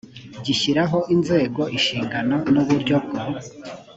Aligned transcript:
gishyiraho 0.45 0.97
inzego 1.15 1.61
inshingano 1.75 2.35
n 2.53 2.55
uburyo 2.61 2.95
bwo 3.05 3.21